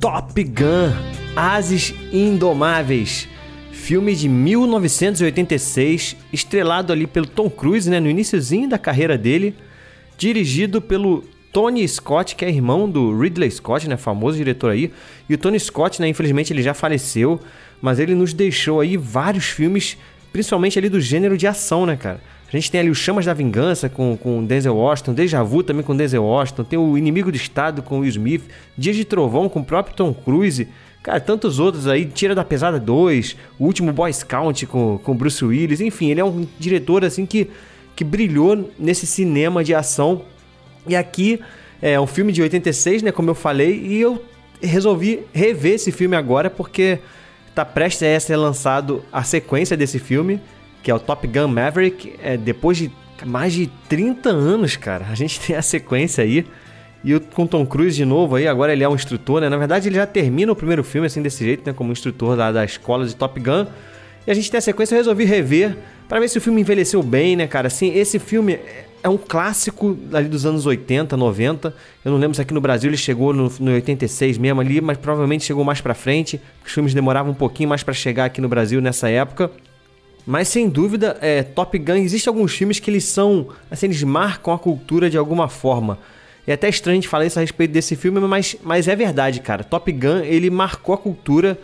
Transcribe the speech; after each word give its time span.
Top 0.00 0.42
Gun 0.42 0.92
Ases 1.36 1.92
Indomáveis. 2.10 3.28
Filme 3.70 4.16
de 4.16 4.30
1986, 4.30 6.16
estrelado 6.32 6.90
ali 6.90 7.06
pelo 7.06 7.26
Tom 7.26 7.50
Cruise, 7.50 7.90
né, 7.90 8.00
no 8.00 8.08
iníciozinho 8.08 8.66
da 8.66 8.78
carreira 8.78 9.18
dele, 9.18 9.54
dirigido 10.16 10.80
pelo 10.80 11.22
Tony 11.52 11.86
Scott, 11.86 12.34
que 12.34 12.46
é 12.46 12.48
irmão 12.48 12.88
do 12.88 13.14
Ridley 13.14 13.50
Scott, 13.50 13.86
né, 13.90 13.98
famoso 13.98 14.38
diretor 14.38 14.70
aí. 14.70 14.90
E 15.28 15.34
o 15.34 15.38
Tony 15.38 15.60
Scott, 15.60 16.00
né, 16.00 16.08
infelizmente 16.08 16.50
ele 16.50 16.62
já 16.62 16.72
faleceu, 16.72 17.38
mas 17.82 17.98
ele 17.98 18.14
nos 18.14 18.32
deixou 18.32 18.80
aí 18.80 18.96
vários 18.96 19.50
filmes, 19.50 19.98
principalmente 20.32 20.78
ali 20.78 20.88
do 20.88 20.98
gênero 21.00 21.36
de 21.36 21.46
ação, 21.46 21.84
né, 21.84 21.96
cara? 21.96 22.22
A 22.52 22.56
gente 22.56 22.70
tem 22.70 22.80
ali 22.80 22.90
o 22.90 22.94
Chamas 22.94 23.24
da 23.24 23.32
Vingança 23.32 23.88
com, 23.88 24.16
com 24.16 24.44
Denzel 24.44 24.74
Washington, 24.74 25.14
Deja 25.14 25.40
Vu 25.42 25.62
também 25.62 25.84
com 25.84 25.96
Denzel 25.96 26.24
Washington, 26.24 26.64
tem 26.64 26.78
o 26.78 26.98
Inimigo 26.98 27.30
do 27.30 27.36
Estado 27.36 27.80
com 27.80 28.00
Will 28.00 28.08
Smith, 28.08 28.42
Dias 28.76 28.96
de 28.96 29.04
Trovão 29.04 29.48
com 29.48 29.60
o 29.60 29.64
próprio 29.64 29.94
Tom 29.94 30.12
Cruise, 30.12 30.66
cara, 31.00 31.20
tantos 31.20 31.60
outros 31.60 31.86
aí, 31.86 32.06
Tira 32.06 32.34
da 32.34 32.42
Pesada 32.42 32.80
2, 32.80 33.36
o 33.56 33.66
último 33.66 33.92
Boy 33.92 34.12
Scout 34.12 34.66
com, 34.66 34.98
com 34.98 35.16
Bruce 35.16 35.44
Willis, 35.44 35.80
enfim, 35.80 36.10
ele 36.10 36.20
é 36.20 36.24
um 36.24 36.44
diretor 36.58 37.04
assim 37.04 37.24
que, 37.24 37.48
que 37.94 38.02
brilhou 38.02 38.68
nesse 38.76 39.06
cinema 39.06 39.62
de 39.62 39.72
ação. 39.72 40.22
E 40.88 40.96
aqui 40.96 41.40
é 41.80 42.00
um 42.00 42.06
filme 42.06 42.32
de 42.32 42.42
86, 42.42 43.04
né, 43.04 43.12
como 43.12 43.30
eu 43.30 43.34
falei, 43.34 43.80
e 43.80 44.00
eu 44.00 44.20
resolvi 44.60 45.20
rever 45.32 45.74
esse 45.74 45.92
filme 45.92 46.16
agora 46.16 46.50
porque 46.50 46.98
tá 47.54 47.64
prestes 47.64 48.02
a 48.02 48.18
ser 48.18 48.36
lançado 48.36 49.04
a 49.12 49.22
sequência 49.22 49.76
desse 49.76 50.00
filme 50.00 50.40
que 50.82 50.90
é 50.90 50.94
o 50.94 50.98
Top 50.98 51.26
Gun 51.26 51.48
Maverick. 51.48 52.14
É, 52.22 52.36
depois 52.36 52.78
de 52.78 52.90
mais 53.24 53.52
de 53.52 53.66
30 53.88 54.30
anos, 54.30 54.76
cara, 54.76 55.06
a 55.10 55.14
gente 55.14 55.40
tem 55.44 55.56
a 55.56 55.62
sequência 55.62 56.24
aí. 56.24 56.46
E 57.02 57.14
o, 57.14 57.20
com 57.20 57.46
Tom 57.46 57.64
Cruise 57.64 57.96
de 57.96 58.04
novo 58.04 58.36
aí, 58.36 58.46
agora 58.46 58.72
ele 58.72 58.84
é 58.84 58.88
um 58.88 58.94
instrutor, 58.94 59.40
né? 59.40 59.48
Na 59.48 59.56
verdade, 59.56 59.88
ele 59.88 59.96
já 59.96 60.06
termina 60.06 60.52
o 60.52 60.56
primeiro 60.56 60.84
filme 60.84 61.06
assim 61.06 61.22
desse 61.22 61.44
jeito, 61.44 61.66
né? 61.66 61.72
Como 61.72 61.92
instrutor 61.92 62.36
da, 62.36 62.52
da 62.52 62.64
escola 62.64 63.06
de 63.06 63.16
Top 63.16 63.38
Gun. 63.40 63.66
E 64.26 64.30
a 64.30 64.34
gente 64.34 64.50
tem 64.50 64.58
a 64.58 64.60
sequência, 64.60 64.94
eu 64.94 64.98
resolvi 64.98 65.24
rever 65.24 65.76
para 66.08 66.20
ver 66.20 66.28
se 66.28 66.36
o 66.36 66.40
filme 66.40 66.60
envelheceu 66.60 67.02
bem, 67.02 67.36
né, 67.36 67.46
cara? 67.46 67.68
Assim, 67.68 67.94
esse 67.94 68.18
filme 68.18 68.58
é 69.02 69.08
um 69.08 69.16
clássico 69.16 69.96
ali 70.12 70.28
dos 70.28 70.44
anos 70.44 70.66
80, 70.66 71.16
90. 71.16 71.74
Eu 72.04 72.12
não 72.12 72.18
lembro 72.18 72.34
se 72.34 72.42
aqui 72.42 72.52
no 72.52 72.60
Brasil 72.60 72.90
ele 72.90 72.96
chegou 72.96 73.32
no, 73.32 73.50
no 73.58 73.72
86 73.72 74.36
mesmo 74.36 74.60
ali, 74.60 74.80
mas 74.80 74.98
provavelmente 74.98 75.44
chegou 75.44 75.64
mais 75.64 75.80
para 75.80 75.94
frente. 75.94 76.40
Os 76.64 76.72
filmes 76.72 76.92
demoravam 76.92 77.32
um 77.32 77.34
pouquinho 77.34 77.68
mais 77.68 77.82
para 77.82 77.94
chegar 77.94 78.26
aqui 78.26 78.40
no 78.40 78.48
Brasil 78.48 78.80
nessa 78.80 79.08
época. 79.08 79.50
Mas 80.26 80.48
sem 80.48 80.68
dúvida, 80.68 81.16
é, 81.20 81.42
Top 81.42 81.76
Gun, 81.78 81.94
existem 81.94 82.30
alguns 82.30 82.52
filmes 82.52 82.78
que 82.78 82.90
eles 82.90 83.04
são, 83.04 83.48
assim, 83.70 83.86
eles 83.86 84.02
marcam 84.02 84.52
a 84.52 84.58
cultura 84.58 85.08
de 85.08 85.16
alguma 85.16 85.48
forma. 85.48 85.98
É 86.46 86.52
até 86.52 86.68
estranho 86.68 86.94
a 86.98 87.00
gente 87.00 87.08
falar 87.08 87.26
isso 87.26 87.38
a 87.38 87.42
respeito 87.42 87.70
desse 87.70 87.94
filme, 87.96 88.18
mas, 88.20 88.56
mas 88.62 88.88
é 88.88 88.96
verdade, 88.96 89.40
cara. 89.40 89.62
Top 89.62 89.90
Gun, 89.90 90.20
ele 90.24 90.50
marcou 90.50 90.94
a 90.94 90.98
cultura 90.98 91.58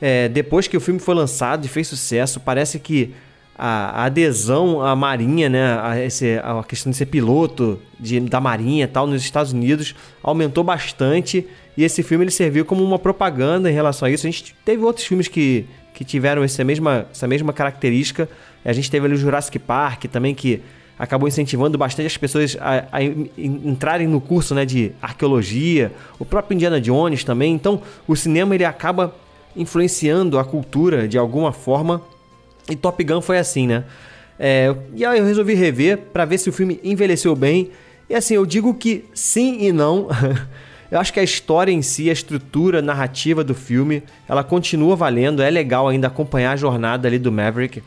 é, 0.00 0.28
depois 0.28 0.66
que 0.66 0.76
o 0.76 0.80
filme 0.80 0.98
foi 0.98 1.14
lançado 1.14 1.64
e 1.64 1.68
fez 1.68 1.86
sucesso. 1.86 2.40
Parece 2.40 2.78
que 2.78 3.14
a, 3.56 4.02
a 4.02 4.04
adesão 4.06 4.82
à 4.82 4.96
marinha, 4.96 5.48
né, 5.48 5.78
a, 5.80 6.02
esse, 6.02 6.40
a 6.42 6.62
questão 6.64 6.90
de 6.90 6.96
ser 6.96 7.06
piloto 7.06 7.78
de, 8.00 8.18
da 8.20 8.40
marinha 8.40 8.88
tal 8.88 9.06
nos 9.06 9.22
Estados 9.22 9.52
Unidos 9.52 9.94
aumentou 10.22 10.64
bastante. 10.64 11.46
E 11.76 11.84
esse 11.84 12.02
filme 12.02 12.24
ele 12.24 12.30
serviu 12.30 12.64
como 12.64 12.82
uma 12.82 12.98
propaganda 12.98 13.70
em 13.70 13.74
relação 13.74 14.06
a 14.06 14.10
isso. 14.10 14.26
A 14.26 14.30
gente 14.30 14.54
teve 14.64 14.82
outros 14.82 15.06
filmes 15.06 15.28
que 15.28 15.66
que 15.92 16.04
tiveram 16.04 16.42
essa 16.42 16.64
mesma, 16.64 17.06
essa 17.10 17.26
mesma 17.26 17.52
característica. 17.52 18.28
A 18.64 18.72
gente 18.72 18.90
teve 18.90 19.06
ali 19.06 19.14
o 19.14 19.18
Jurassic 19.18 19.58
Park 19.58 20.04
também, 20.04 20.34
que 20.34 20.62
acabou 20.98 21.28
incentivando 21.28 21.76
bastante 21.76 22.06
as 22.06 22.16
pessoas 22.16 22.56
a, 22.60 22.84
a 22.92 23.02
entrarem 23.02 24.06
no 24.06 24.20
curso 24.20 24.54
né, 24.54 24.64
de 24.64 24.92
arqueologia, 25.02 25.90
o 26.18 26.24
próprio 26.24 26.54
Indiana 26.54 26.80
Jones 26.80 27.24
também. 27.24 27.52
Então, 27.52 27.82
o 28.06 28.14
cinema 28.14 28.54
ele 28.54 28.64
acaba 28.64 29.14
influenciando 29.56 30.38
a 30.38 30.44
cultura 30.44 31.08
de 31.08 31.18
alguma 31.18 31.52
forma. 31.52 32.02
E 32.70 32.76
Top 32.76 33.02
Gun 33.02 33.20
foi 33.20 33.38
assim, 33.38 33.66
né? 33.66 33.84
É, 34.38 34.74
e 34.94 35.04
aí 35.04 35.18
eu 35.18 35.24
resolvi 35.24 35.54
rever 35.54 35.98
para 36.12 36.24
ver 36.24 36.38
se 36.38 36.48
o 36.48 36.52
filme 36.52 36.80
envelheceu 36.82 37.34
bem. 37.34 37.70
E 38.08 38.14
assim, 38.14 38.34
eu 38.34 38.46
digo 38.46 38.74
que 38.74 39.04
sim 39.14 39.58
e 39.60 39.72
não. 39.72 40.08
Eu 40.92 41.00
acho 41.00 41.10
que 41.10 41.18
a 41.18 41.22
história 41.22 41.72
em 41.72 41.80
si, 41.80 42.10
a 42.10 42.12
estrutura 42.12 42.82
narrativa 42.82 43.42
do 43.42 43.54
filme, 43.54 44.02
ela 44.28 44.44
continua 44.44 44.94
valendo. 44.94 45.40
É 45.40 45.48
legal 45.48 45.88
ainda 45.88 46.06
acompanhar 46.06 46.52
a 46.52 46.56
jornada 46.56 47.08
ali 47.08 47.18
do 47.18 47.32
Maverick. 47.32 47.82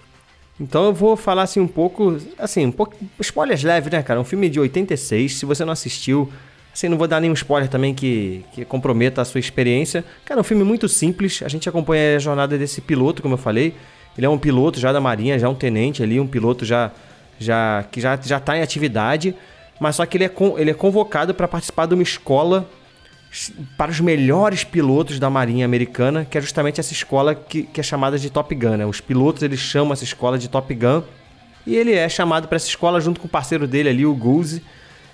Então 0.60 0.86
eu 0.86 0.92
vou 0.92 1.16
falar 1.16 1.44
assim 1.44 1.60
um 1.60 1.68
pouco, 1.68 2.18
assim, 2.40 2.66
um 2.66 2.72
pouco 2.72 2.96
spoilers 3.20 3.62
leves, 3.62 3.92
né, 3.92 4.02
cara? 4.02 4.20
Um 4.20 4.24
filme 4.24 4.50
de 4.50 4.60
86, 4.60 5.36
se 5.36 5.46
você 5.46 5.64
não 5.64 5.72
assistiu, 5.72 6.34
assim, 6.74 6.90
não 6.90 6.98
vou 6.98 7.08
dar 7.08 7.22
nenhum 7.22 7.36
spoiler 7.36 7.70
também 7.70 7.94
que, 7.94 8.44
que 8.52 8.66
comprometa 8.66 9.22
a 9.22 9.26
sua 9.26 9.40
experiência. 9.40 10.04
Cara, 10.26 10.40
é 10.40 10.42
um 10.42 10.44
filme 10.44 10.64
muito 10.64 10.90
simples. 10.90 11.44
A 11.46 11.48
gente 11.48 11.70
acompanha 11.70 12.16
a 12.16 12.20
jornada 12.20 12.58
desse 12.58 12.82
piloto, 12.82 13.22
como 13.22 13.36
eu 13.36 13.38
falei. 13.38 13.76
Ele 14.18 14.26
é 14.26 14.30
um 14.30 14.40
piloto 14.40 14.80
já 14.80 14.92
da 14.92 15.00
Marinha, 15.00 15.38
já 15.38 15.48
um 15.48 15.54
tenente 15.54 16.02
ali, 16.02 16.20
um 16.20 16.26
piloto 16.26 16.66
já 16.66 16.92
já 17.38 17.86
que 17.92 18.02
já 18.02 18.16
já 18.16 18.40
tá 18.40 18.58
em 18.58 18.64
atividade, 18.64 19.36
mas 19.80 19.98
só 19.98 20.08
que 20.08 20.18
ele 20.18 20.24
é, 20.24 20.32
ele 20.58 20.72
é 20.72 20.74
convocado 20.74 21.36
para 21.36 21.48
participar 21.48 21.86
de 21.86 21.94
uma 21.94 22.02
escola 22.02 22.68
para 23.78 23.92
os 23.92 24.00
melhores 24.00 24.64
pilotos 24.64 25.20
da 25.20 25.30
Marinha 25.30 25.66
Americana, 25.66 26.26
que 26.26 26.38
é 26.38 26.42
justamente 26.42 26.80
essa 26.80 26.94
escola 26.94 27.36
que, 27.36 27.64
que 27.64 27.80
é 27.80 27.84
chamada 27.84 28.18
de 28.18 28.30
Top 28.30 28.54
Gun. 28.54 28.78
Né? 28.78 28.86
Os 28.86 29.02
pilotos 29.02 29.44
eles 29.44 29.60
chamam 29.60 29.94
essa 29.94 30.04
escola 30.04 30.38
de 30.38 30.48
Top 30.48 30.74
Gun 30.74 31.04
e 31.66 31.76
ele 31.76 31.94
é 31.94 32.08
chamado 32.08 32.48
para 32.48 32.56
essa 32.56 32.68
escola 32.68 33.02
junto 33.02 33.20
com 33.20 33.28
o 33.28 33.30
parceiro 33.30 33.68
dele 33.68 33.90
ali, 33.90 34.06
o 34.06 34.14
Goose. 34.14 34.62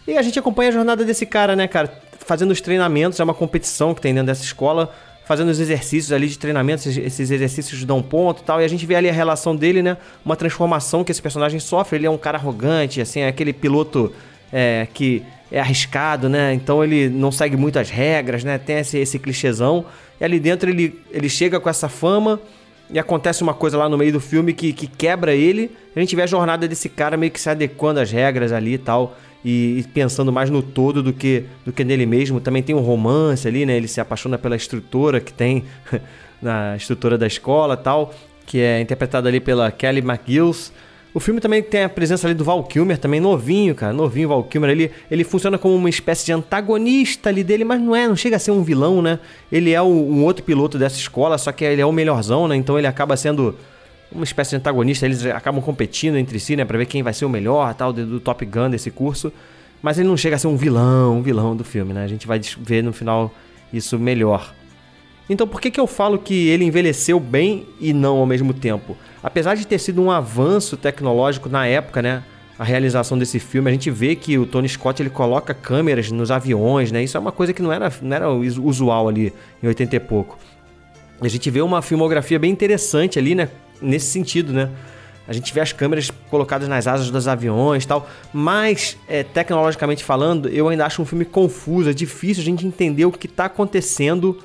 E 0.07 0.17
a 0.17 0.21
gente 0.21 0.37
acompanha 0.37 0.69
a 0.69 0.73
jornada 0.73 1.05
desse 1.05 1.25
cara, 1.25 1.55
né, 1.55 1.67
cara? 1.67 1.91
Fazendo 2.19 2.51
os 2.51 2.61
treinamentos, 2.61 3.19
é 3.19 3.23
uma 3.23 3.33
competição 3.33 3.93
que 3.93 4.01
tem 4.01 4.13
dentro 4.13 4.27
dessa 4.27 4.43
escola, 4.43 4.93
fazendo 5.25 5.49
os 5.49 5.59
exercícios 5.59 6.11
ali 6.11 6.27
de 6.27 6.37
treinamento, 6.37 6.87
esses 6.87 7.31
exercícios 7.31 7.83
dão 7.83 8.01
ponto 8.01 8.41
e 8.41 8.43
tal. 8.43 8.61
E 8.61 8.65
a 8.65 8.67
gente 8.67 8.85
vê 8.85 8.95
ali 8.95 9.09
a 9.09 9.13
relação 9.13 9.55
dele, 9.55 9.81
né? 9.81 9.97
Uma 10.25 10.35
transformação 10.35 11.03
que 11.03 11.11
esse 11.11 11.21
personagem 11.21 11.59
sofre. 11.59 11.97
Ele 11.97 12.05
é 12.05 12.09
um 12.09 12.17
cara 12.17 12.37
arrogante, 12.37 13.01
assim, 13.01 13.21
é 13.21 13.27
aquele 13.27 13.53
piloto 13.53 14.13
é, 14.51 14.87
que 14.93 15.23
é 15.51 15.59
arriscado, 15.59 16.29
né? 16.29 16.53
Então 16.53 16.83
ele 16.83 17.09
não 17.09 17.31
segue 17.31 17.57
muito 17.57 17.77
as 17.77 17.89
regras, 17.89 18.43
né? 18.43 18.57
Tem 18.57 18.77
esse, 18.77 18.97
esse 18.97 19.19
clichêzão. 19.19 19.85
E 20.19 20.23
ali 20.23 20.39
dentro 20.39 20.69
ele, 20.69 20.99
ele 21.11 21.27
chega 21.27 21.59
com 21.59 21.69
essa 21.69 21.89
fama 21.89 22.39
e 22.89 22.97
acontece 22.97 23.43
uma 23.43 23.53
coisa 23.53 23.77
lá 23.77 23.89
no 23.89 23.97
meio 23.97 24.13
do 24.13 24.19
filme 24.19 24.53
que, 24.53 24.71
que 24.71 24.87
quebra 24.87 25.33
ele. 25.33 25.71
A 25.95 25.99
gente 25.99 26.15
vê 26.15 26.21
a 26.21 26.27
jornada 26.27 26.67
desse 26.67 26.87
cara 26.87 27.17
meio 27.17 27.31
que 27.31 27.39
se 27.39 27.49
adequando 27.49 27.99
às 27.99 28.11
regras 28.11 28.51
ali 28.53 28.73
e 28.73 28.77
tal. 28.77 29.17
E, 29.43 29.79
e, 29.79 29.83
pensando 29.91 30.31
mais 30.31 30.49
no 30.49 30.61
todo 30.61 31.01
do 31.01 31.11
que, 31.11 31.45
do 31.65 31.73
que 31.73 31.83
nele 31.83 32.05
mesmo. 32.05 32.39
Também 32.39 32.61
tem 32.61 32.75
um 32.75 32.81
romance 32.81 33.47
ali, 33.47 33.65
né? 33.65 33.75
Ele 33.75 33.87
se 33.87 33.99
apaixona 33.99 34.37
pela 34.37 34.55
instrutora 34.55 35.19
que 35.19 35.33
tem 35.33 35.63
na 36.41 36.75
instrutora 36.75 37.17
da 37.17 37.27
escola 37.27 37.75
tal. 37.75 38.13
Que 38.45 38.59
é 38.59 38.79
interpretada 38.79 39.27
ali 39.27 39.39
pela 39.39 39.71
Kelly 39.71 39.99
McGills. 39.99 40.71
O 41.13 41.19
filme 41.19 41.41
também 41.41 41.61
tem 41.61 41.83
a 41.83 41.89
presença 41.89 42.25
ali 42.25 42.33
do 42.33 42.43
Val 42.43 42.63
Kilmer, 42.63 42.97
também 42.97 43.19
novinho, 43.19 43.75
cara, 43.75 43.91
novinho 43.91 44.29
Val 44.29 44.43
Kilmer. 44.45 44.69
Ele, 44.69 44.91
ele 45.09 45.23
funciona 45.25 45.57
como 45.57 45.75
uma 45.75 45.89
espécie 45.89 46.25
de 46.25 46.31
antagonista 46.31 47.27
ali 47.27 47.43
dele, 47.43 47.65
mas 47.65 47.81
não 47.81 47.93
é, 47.93 48.07
não 48.07 48.15
chega 48.15 48.37
a 48.37 48.39
ser 48.39 48.51
um 48.51 48.63
vilão, 48.63 49.01
né? 49.01 49.19
Ele 49.51 49.71
é 49.71 49.81
o, 49.81 49.85
um 49.85 50.23
outro 50.23 50.43
piloto 50.43 50.77
dessa 50.77 50.95
escola, 50.95 51.37
só 51.37 51.51
que 51.51 51.65
ele 51.65 51.81
é 51.81 51.85
o 51.85 51.91
melhorzão, 51.91 52.47
né? 52.47 52.55
Então 52.55 52.77
ele 52.77 52.87
acaba 52.87 53.17
sendo 53.17 53.57
uma 54.09 54.23
espécie 54.23 54.51
de 54.51 54.55
antagonista. 54.55 55.05
Eles 55.05 55.25
acabam 55.25 55.61
competindo 55.61 56.15
entre 56.15 56.39
si, 56.39 56.55
né? 56.55 56.63
Pra 56.63 56.77
ver 56.77 56.85
quem 56.85 57.03
vai 57.03 57.13
ser 57.13 57.25
o 57.25 57.29
melhor, 57.29 57.73
tal, 57.73 57.91
do, 57.91 58.05
do 58.05 58.19
Top 58.21 58.45
Gun 58.45 58.69
desse 58.69 58.89
curso. 58.89 59.33
Mas 59.81 59.99
ele 59.99 60.07
não 60.07 60.15
chega 60.15 60.37
a 60.37 60.39
ser 60.39 60.47
um 60.47 60.55
vilão, 60.55 61.17
um 61.17 61.21
vilão 61.21 61.57
do 61.57 61.65
filme, 61.65 61.91
né? 61.91 62.05
A 62.05 62.07
gente 62.07 62.25
vai 62.25 62.39
ver 62.59 62.83
no 62.83 62.93
final 62.93 63.33
isso 63.73 63.99
melhor. 63.99 64.53
Então 65.31 65.47
por 65.47 65.61
que, 65.61 65.71
que 65.71 65.79
eu 65.79 65.87
falo 65.87 66.19
que 66.19 66.49
ele 66.49 66.65
envelheceu 66.65 67.17
bem 67.17 67.65
e 67.79 67.93
não 67.93 68.17
ao 68.17 68.25
mesmo 68.25 68.53
tempo? 68.53 68.97
Apesar 69.23 69.55
de 69.55 69.65
ter 69.65 69.79
sido 69.79 70.01
um 70.01 70.11
avanço 70.11 70.75
tecnológico 70.75 71.47
na 71.47 71.65
época, 71.65 72.01
né? 72.01 72.21
A 72.59 72.65
realização 72.65 73.17
desse 73.17 73.39
filme, 73.39 73.69
a 73.69 73.71
gente 73.71 73.89
vê 73.89 74.13
que 74.13 74.37
o 74.37 74.45
Tony 74.45 74.67
Scott 74.67 75.01
ele 75.01 75.09
coloca 75.09 75.53
câmeras 75.53 76.11
nos 76.11 76.31
aviões, 76.31 76.91
né? 76.91 77.01
Isso 77.01 77.15
é 77.15 77.19
uma 77.19 77.31
coisa 77.31 77.53
que 77.53 77.61
não 77.61 77.71
era, 77.71 77.89
não 78.01 78.13
era 78.13 78.29
usual 78.29 79.07
ali 79.07 79.33
em 79.63 79.67
80 79.67 79.95
e 79.95 79.99
pouco. 80.01 80.37
A 81.21 81.27
gente 81.29 81.49
vê 81.49 81.61
uma 81.61 81.81
filmografia 81.81 82.37
bem 82.37 82.51
interessante 82.51 83.17
ali, 83.17 83.33
né? 83.33 83.47
Nesse 83.81 84.07
sentido, 84.07 84.51
né? 84.51 84.69
A 85.25 85.31
gente 85.31 85.53
vê 85.53 85.61
as 85.61 85.71
câmeras 85.71 86.11
colocadas 86.29 86.67
nas 86.67 86.87
asas 86.87 87.09
dos 87.09 87.25
aviões 87.29 87.85
tal. 87.85 88.05
Mas, 88.33 88.97
é, 89.07 89.23
tecnologicamente 89.23 90.03
falando, 90.03 90.49
eu 90.49 90.67
ainda 90.67 90.85
acho 90.85 91.01
um 91.01 91.05
filme 91.05 91.23
confuso. 91.23 91.89
É 91.89 91.93
difícil 91.93 92.41
a 92.41 92.45
gente 92.45 92.67
entender 92.67 93.05
o 93.05 93.11
que 93.13 93.27
está 93.27 93.45
acontecendo 93.45 94.37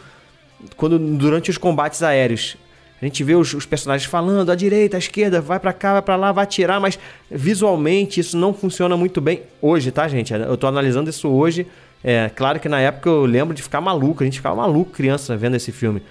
quando 0.77 0.99
durante 0.99 1.51
os 1.51 1.59
combates 1.59 2.03
aéreos. 2.03 2.57
A 3.01 3.05
gente 3.05 3.23
vê 3.23 3.35
os, 3.35 3.53
os, 3.53 3.67
personagens 3.67 4.09
falando 4.09 4.51
à 4.51 4.55
direita, 4.55 4.97
à 4.97 4.99
esquerda, 4.99 5.41
vai 5.41 5.61
para 5.61 5.73
cá, 5.73 5.93
vai 5.93 6.03
para 6.03 6.17
lá, 6.17 6.33
vai 6.33 6.45
atirar, 6.45 6.81
mas 6.81 6.99
visualmente 7.31 8.21
isso 8.21 8.39
não 8.39 8.55
funciona 8.55 8.97
muito 8.97 9.21
bem 9.21 9.43
hoje, 9.61 9.91
tá, 9.91 10.09
gente? 10.09 10.33
Eu 10.33 10.57
tô 10.57 10.67
analisando 10.67 11.11
isso 11.11 11.29
hoje. 11.29 11.67
É 12.03 12.31
claro 12.31 12.59
que 12.59 12.69
na 12.69 12.81
época 12.81 13.09
eu 13.11 13.27
lembro 13.27 13.55
de 13.55 13.63
ficar 13.63 13.83
maluco, 13.83 14.23
a 14.23 14.27
gente 14.27 14.39
ficava 14.39 14.57
maluco 14.57 14.93
criança 14.93 15.37
vendo 15.37 15.57
esse 15.57 15.73
filme. 15.73 16.03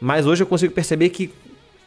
Mas 0.00 0.24
hoje 0.24 0.42
eu 0.42 0.46
consigo 0.46 0.72
perceber 0.72 1.08
que 1.08 1.32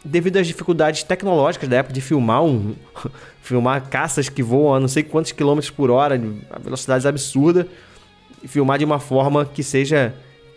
devido 0.04 0.38
às 0.38 0.46
dificuldades 0.46 1.04
tecnológicas 1.04 1.70
da 1.70 1.78
época 1.78 1.94
de 1.94 2.02
filmar 2.02 2.44
um 2.44 2.76
filmar 3.42 3.90
caças 3.90 4.28
que 4.28 4.44
voam 4.44 4.76
a 4.76 4.80
não 4.80 4.88
sei 4.88 5.04
quantos 5.04 5.32
quilômetros 5.32 5.70
por 5.70 5.90
hora, 5.90 6.20
a 6.50 6.60
velocidades 6.60 7.06
absurdas, 7.06 7.66
e 8.44 8.48
filmar 8.48 8.78
de 8.78 8.86
uma 8.86 9.00
forma 9.00 9.46
que 9.46 9.64
seja 9.64 10.14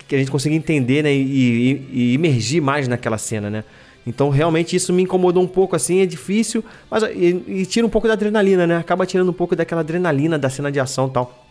que 0.08 0.14
a 0.14 0.18
gente 0.18 0.30
consiga 0.30 0.54
entender 0.54 1.02
né, 1.02 1.12
e, 1.12 1.20
e, 1.20 1.88
e 1.92 2.14
imergir 2.14 2.62
mais 2.62 2.86
naquela 2.86 3.18
cena, 3.18 3.50
né? 3.50 3.64
Então 4.06 4.30
realmente 4.30 4.76
isso 4.76 4.92
me 4.92 5.02
incomodou 5.02 5.42
um 5.42 5.48
pouco 5.48 5.74
assim, 5.74 6.00
é 6.00 6.06
difícil, 6.06 6.64
mas 6.88 7.02
e, 7.02 7.42
e, 7.48 7.66
tira 7.66 7.84
um 7.84 7.90
pouco 7.90 8.06
da 8.06 8.14
adrenalina, 8.14 8.66
né? 8.66 8.76
Acaba 8.76 9.04
tirando 9.04 9.30
um 9.30 9.32
pouco 9.32 9.56
daquela 9.56 9.80
adrenalina 9.80 10.38
da 10.38 10.48
cena 10.48 10.70
de 10.70 10.78
ação 10.78 11.08
tal. 11.08 11.44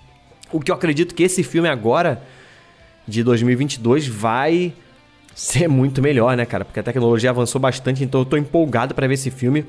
O 0.51 0.59
que 0.61 0.71
eu 0.71 0.75
acredito 0.75 1.13
que 1.13 1.23
esse 1.23 1.43
filme 1.43 1.67
agora 1.67 2.21
de 3.05 3.23
2022 3.23 4.07
vai 4.07 4.73
ser 5.35 5.67
muito 5.67 6.01
melhor, 6.01 6.37
né, 6.37 6.45
cara? 6.45 6.63
Porque 6.63 6.79
a 6.79 6.83
tecnologia 6.83 7.29
avançou 7.29 7.59
bastante, 7.59 8.05
então 8.05 8.21
eu 8.21 8.25
tô 8.25 8.37
empolgado 8.37 8.95
para 8.95 9.05
ver 9.05 9.15
esse 9.15 9.29
filme 9.29 9.65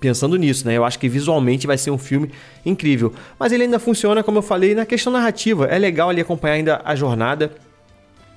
pensando 0.00 0.36
nisso, 0.36 0.66
né? 0.66 0.76
Eu 0.76 0.84
acho 0.84 0.98
que 0.98 1.08
visualmente 1.08 1.66
vai 1.66 1.78
ser 1.78 1.92
um 1.92 1.98
filme 1.98 2.30
incrível. 2.66 3.12
Mas 3.38 3.52
ele 3.52 3.62
ainda 3.62 3.78
funciona, 3.78 4.22
como 4.22 4.38
eu 4.38 4.42
falei, 4.42 4.74
na 4.74 4.84
questão 4.84 5.12
narrativa. 5.12 5.66
É 5.66 5.78
legal 5.78 6.10
ali 6.10 6.20
acompanhar 6.20 6.54
ainda 6.54 6.82
a 6.84 6.96
jornada. 6.96 7.52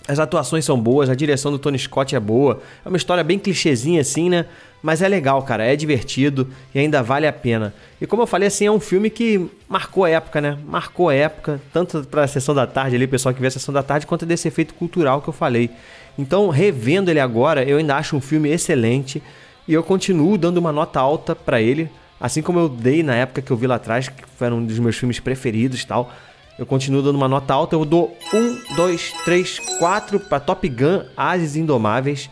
As 0.08 0.20
atuações 0.20 0.64
são 0.64 0.80
boas, 0.80 1.10
a 1.10 1.16
direção 1.16 1.52
do 1.52 1.60
Tony 1.60 1.78
Scott 1.78 2.16
é 2.16 2.20
boa. 2.20 2.62
É 2.86 2.88
uma 2.88 2.98
história 2.98 3.24
bem 3.24 3.38
clichêzinha 3.38 4.02
assim, 4.02 4.30
né? 4.30 4.46
Mas 4.82 5.02
é 5.02 5.08
legal, 5.08 5.42
cara, 5.42 5.66
é 5.66 5.76
divertido 5.76 6.48
e 6.74 6.80
ainda 6.80 7.02
vale 7.02 7.28
a 7.28 7.34
pena. 7.34 7.74
E 8.00 8.06
como 8.06 8.22
eu 8.22 8.28
falei, 8.28 8.48
assim, 8.48 8.66
é 8.66 8.72
um 8.72 8.80
filme 8.80 9.10
que 9.10 9.50
marcou 9.68 10.06
a 10.06 10.10
época, 10.10 10.40
né? 10.40 10.58
Marcou 10.66 11.10
a 11.10 11.14
época, 11.14 11.60
tanto 11.74 12.04
para 12.04 12.24
a 12.24 12.28
sessão 12.28 12.54
da 12.54 12.68
tarde 12.68 12.96
ali, 12.96 13.08
pessoal 13.08 13.34
que 13.34 13.42
vê 13.42 13.48
a 13.48 13.52
sessão 13.52 13.74
da 13.74 13.84
tarde, 13.84 14.06
quanto 14.06 14.26
desse 14.26 14.48
efeito 14.48 14.74
cultural 14.76 15.22
que 15.22 15.28
eu 15.28 15.34
falei. 15.34 15.72
Então, 16.18 16.48
revendo 16.50 17.12
ele 17.12 17.20
agora, 17.20 17.64
eu 17.64 17.78
ainda 17.78 17.96
acho 17.96 18.16
um 18.16 18.22
filme 18.22 18.50
excelente 18.50 19.22
e 19.68 19.74
eu 19.74 19.84
continuo 19.84 20.38
dando 20.38 20.58
uma 20.58 20.72
nota 20.72 21.00
alta 21.00 21.36
para 21.36 21.60
ele, 21.60 21.90
assim 22.20 22.42
como 22.42 22.60
eu 22.60 22.70
dei 22.70 23.04
na 23.04 23.16
época 23.16 23.42
que 23.42 23.52
eu 23.52 23.58
vi 23.58 23.68
lá 23.68 23.76
atrás, 23.76 24.08
que 24.08 24.24
foi 24.38 24.50
um 24.50 24.64
dos 24.64 24.80
meus 24.80 24.96
filmes 24.96 25.20
preferidos 25.20 25.84
tal. 25.84 26.12
Eu 26.58 26.66
continuo 26.66 27.04
dando 27.04 27.16
uma 27.16 27.28
nota 27.28 27.54
alta, 27.54 27.76
eu 27.76 27.86
dou 27.86 28.18
1, 28.34 28.76
2, 28.76 29.14
3, 29.26 29.60
4 29.78 30.20
para 30.22 30.40
Top 30.40 30.68
Gun 30.68 31.04
Ases 31.16 31.56
Indomáveis. 31.56 32.30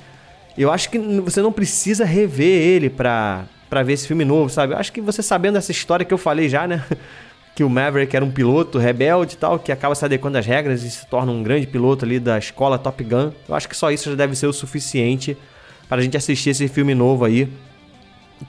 Eu 0.58 0.72
acho 0.72 0.90
que 0.90 0.98
você 0.98 1.42
não 1.42 1.52
precisa 1.52 2.04
rever 2.04 2.62
ele 2.62 2.90
pra, 2.90 3.46
pra 3.70 3.84
ver 3.84 3.94
esse 3.94 4.08
filme 4.08 4.26
novo, 4.26 4.50
sabe? 4.50 4.74
Eu 4.74 4.78
acho 4.78 4.92
que 4.92 5.00
você 5.00 5.22
sabendo 5.22 5.60
essa 5.60 5.72
história 5.72 6.04
que 6.04 6.14
eu 6.14 6.18
falei 6.18 6.50
já, 6.50 6.66
né? 6.66 6.84
que 7.54 7.64
o 7.64 7.70
Maverick 7.70 8.16
era 8.16 8.26
um 8.26 8.32
piloto 8.32 8.80
rebelde 8.80 9.36
e 9.36 9.38
tal, 9.38 9.60
que 9.60 9.72
acaba 9.72 9.94
se 9.94 10.04
adequando 10.04 10.38
às 10.38 10.46
regras 10.46 10.84
e 10.84 10.90
se 10.90 11.06
torna 11.06 11.32
um 11.32 11.44
grande 11.44 11.68
piloto 11.68 12.04
ali 12.04 12.20
da 12.20 12.38
escola 12.38 12.80
Top 12.80 13.02
Gun. 13.04 13.32
Eu 13.48 13.54
acho 13.54 13.70
que 13.70 13.78
só 13.78 13.92
isso 13.92 14.10
já 14.10 14.16
deve 14.16 14.36
ser 14.36 14.48
o 14.48 14.54
suficiente 14.54 15.38
para 15.88 16.02
a 16.02 16.04
gente 16.04 16.18
assistir 16.18 16.50
esse 16.50 16.68
filme 16.68 16.96
novo 16.96 17.24
aí. 17.26 17.48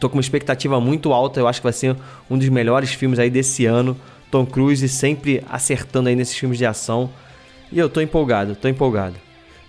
Tô 0.01 0.09
com 0.09 0.17
uma 0.17 0.21
expectativa 0.21 0.81
muito 0.81 1.13
alta, 1.13 1.39
eu 1.39 1.47
acho 1.47 1.61
que 1.61 1.65
vai 1.65 1.73
ser 1.73 1.95
um 2.31 2.37
dos 2.37 2.49
melhores 2.49 2.93
filmes 2.95 3.19
aí 3.19 3.31
desse 3.31 3.67
ano. 3.67 3.97
Tom 4.31 4.47
Cruise 4.47 4.89
sempre 4.89 5.43
acertando 5.49 6.09
aí 6.09 6.17
nesses 6.17 6.37
filmes 6.37 6.59
de 6.59 6.67
ação. 6.67 7.11
E 7.71 7.79
eu 7.79 7.89
tô 7.89 8.01
empolgado, 8.01 8.55
tô 8.57 8.69
empolgado. 8.69 9.17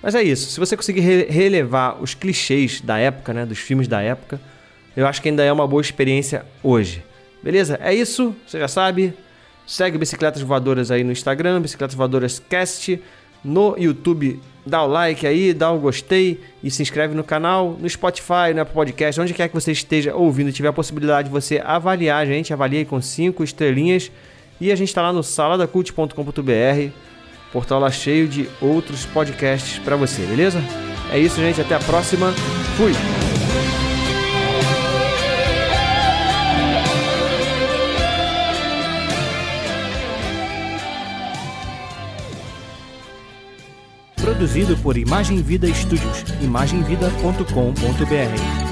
Mas 0.01 0.15
é 0.15 0.21
isso, 0.21 0.49
se 0.51 0.59
você 0.59 0.77
conseguir 0.77 1.01
re 1.01 1.25
relevar 1.29 2.01
os 2.01 2.13
clichês 2.13 2.81
da 2.81 2.97
época, 2.97 3.33
né, 3.33 3.45
dos 3.45 3.57
filmes 3.57 3.87
da 3.87 4.01
época, 4.01 4.39
eu 4.95 5.07
acho 5.07 5.21
que 5.21 5.29
ainda 5.29 5.43
é 5.43 5.51
uma 5.51 5.67
boa 5.67 5.81
experiência 5.81 6.45
hoje. 6.63 7.03
Beleza? 7.43 7.79
É 7.81 7.93
isso, 7.93 8.35
você 8.45 8.59
já 8.59 8.67
sabe. 8.67 9.13
Segue 9.65 9.97
Bicicletas 9.97 10.41
Voadoras 10.41 10.91
aí 10.91 11.03
no 11.03 11.11
Instagram, 11.11 11.61
Bicicletas 11.61 11.95
Voadoras 11.95 12.39
Cast. 12.39 13.01
No 13.43 13.75
YouTube, 13.77 14.39
dá 14.65 14.83
o 14.83 14.87
like 14.87 15.25
aí, 15.25 15.53
dá 15.53 15.71
o 15.71 15.79
gostei 15.79 16.41
e 16.63 16.71
se 16.71 16.81
inscreve 16.81 17.13
no 17.13 17.23
canal, 17.23 17.77
no 17.79 17.89
Spotify, 17.89 18.53
no 18.53 18.61
Apple 18.61 18.73
Podcast, 18.73 19.21
onde 19.21 19.33
quer 19.33 19.47
que 19.47 19.53
você 19.53 19.71
esteja 19.71 20.15
ouvindo, 20.15 20.51
tiver 20.51 20.69
a 20.69 20.73
possibilidade 20.73 21.27
de 21.27 21.31
você 21.31 21.61
avaliar 21.63 22.23
a 22.23 22.25
gente, 22.25 22.51
avalie 22.51 22.83
com 22.85 23.01
5 23.01 23.43
estrelinhas. 23.43 24.11
E 24.59 24.71
a 24.71 24.75
gente 24.75 24.89
está 24.89 25.01
lá 25.01 25.13
no 25.13 25.23
saladacult.com.br, 25.23 26.91
portal 27.51 27.79
lá 27.79 27.91
cheio 27.91 28.27
de 28.27 28.49
outros 28.61 29.05
podcasts 29.05 29.79
para 29.79 29.95
você, 29.95 30.23
beleza? 30.23 30.61
É 31.11 31.19
isso, 31.19 31.37
gente. 31.37 31.61
Até 31.61 31.75
a 31.75 31.79
próxima. 31.79 32.31
Fui! 32.75 32.91
produzido 44.37 44.77
por 44.77 44.97
Imagem 44.97 45.41
Vida 45.41 45.67
Studios, 45.73 46.23
imagemvida.com.br. 46.41 48.66